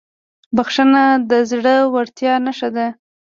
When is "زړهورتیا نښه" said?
1.49-2.69